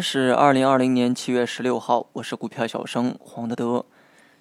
[0.00, 3.84] 是二零二零年七月十六号，我是股票小生黄德德。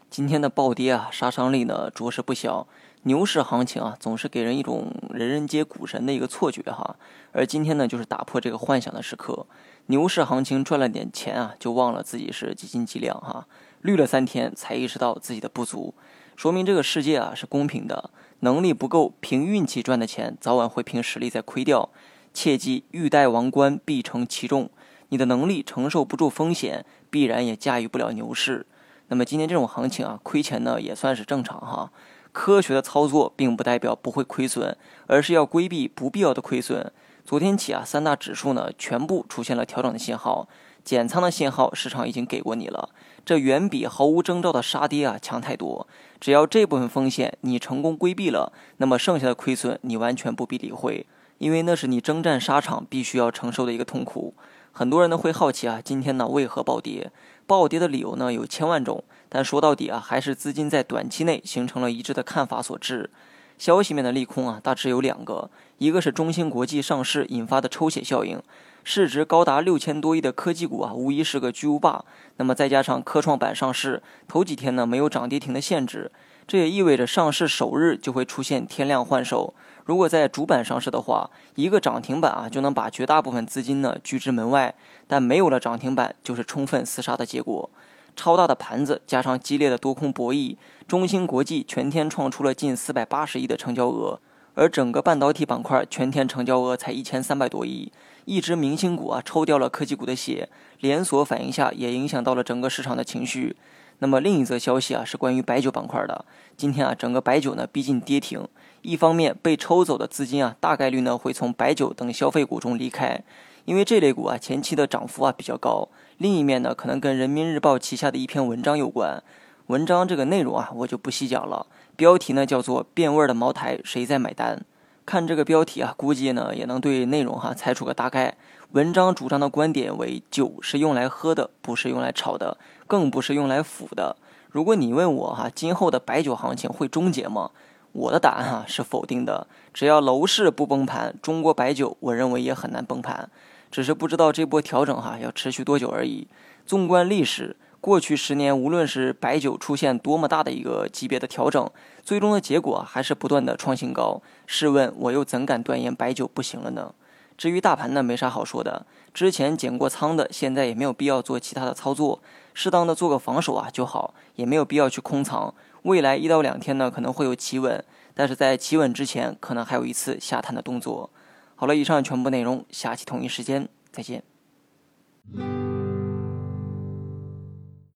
[0.09, 2.65] 今天的暴跌啊，杀伤力呢着实不小。
[3.03, 6.95] 牛市行情啊，总是给人一种人人皆股神的一个错觉哈。
[7.31, 9.45] 而今天呢，就是打破这个幻想的时刻。
[9.87, 13.45] 牛市行情赚了点钱啊，就忘了自己是几斤几两哈。
[13.81, 15.93] 绿了三天才意识到自己的不足，
[16.35, 18.09] 说明这个世界啊是公平的。
[18.41, 21.89] 能力不够，凭运气赚的钱，早晚会凭实力再亏掉。
[22.33, 24.69] 切记，欲戴王冠，必承其重。
[25.09, 28.65] 你的能力承受不住风险，必然也驾驭不了牛市。
[29.09, 31.91] 那么今天这种行情啊，亏钱呢也算是正常哈。
[32.31, 34.77] 科学的操作并不代表不会亏损，
[35.07, 36.91] 而是要规避不必要的亏损。
[37.25, 40.47] 昨天起啊，三大指数呢全部出现了调整的信号，
[40.83, 42.89] 减仓的信号市场已经给过你了，
[43.25, 45.87] 这远比毫无征兆的杀跌啊强太多。
[46.19, 51.07] 只要这部分风险你成功规避了，那么剩下的亏损你完全不必理会，
[51.39, 54.35] 因为那是你征战沙场必须要承受的一个痛苦。
[54.71, 57.11] 很多人呢会好奇啊，今天呢为何暴跌？
[57.45, 63.09] 暴跌的理由呢有千万种，但说到底啊，还是资金在短期内形成了一致的看法所致。
[63.57, 68.41] 消息面的利空啊，大致有两个，一个是中芯国际上市引发的抽血效应，
[68.85, 72.05] 市值高达六千多亿的科技股啊，无疑是个巨无霸。
[72.37, 76.09] 那么再加上科创板上市头几天呢没有涨跌停的限制，
[76.49, 79.53] 这也意味着上市首日就会出现天量换手。
[79.85, 84.73] 如果在主板上市的话，一个涨停板啊就能把绝大部分资金呢拒之门外。
[85.05, 87.69] 但没有了涨停板，就是充分厮杀的结果。
[88.15, 94.19] 超大的盘子加上激烈的多空博弈，中芯国际全天创出了近四百八十亿的成交额，
[94.55, 97.91] 而整个半导体板块全天成交额才一千三百多亿。
[98.25, 103.55] 一只明星股啊抽掉了科技股的血，连锁反应下也影响到了整个市场的情绪。
[103.99, 106.25] 那么另一则消息啊是关于白酒板块的。
[106.57, 108.47] 今天啊整个白酒呢逼近跌停，
[108.81, 113.21] 一方面被抽走的资金啊大概率呢会从白酒等消费股中离开。
[113.65, 115.87] 因为这类股啊，前期的涨幅啊比较高。
[116.17, 119.21] 另一面呢，可能跟人民日报旗下的一篇文章有关。
[119.67, 121.67] 文章这个内容啊，我就不细讲了。
[121.95, 124.65] 标题呢叫做“变味的茅台谁在买单”。
[125.09, 128.37] 看这个标题啊，估计呢也能对内容哈猜出个大概。
[128.73, 134.17] 文章主张的观点为：酒是用来喝的，不是用来炒的，更不是用来腐的。
[134.51, 137.49] 如果你问我哈，今后的白酒行情会终结吗？
[137.91, 139.47] 我的答案哈是否定的。
[139.73, 143.31] 只要楼市不崩盘，中国白酒我认为也很难崩盘。
[143.71, 146.27] 只是不知道这波调整哈要持续多久而已。
[146.67, 151.69] 纵观历史，过去十年，无论是白酒出现多么大的一个级别的调整，
[152.03, 154.21] 最终的结果还是不断的创新高。
[154.45, 156.93] 试问我又怎敢断言白酒不行了呢？
[157.37, 158.85] 至于大盘呢，没啥好说的。
[159.13, 162.21] 之前减过仓的，现在也没有必要做其他的操作，
[162.53, 165.53] 适当的做个防守啊就好，也没有必要去空仓。
[165.83, 167.81] 未来一到两天呢，可能会有企稳，
[168.13, 171.09] 但是在企稳之前，可能还有一次下探的动作。
[171.55, 174.21] 好了，以上全部内容，下期同一时间再见。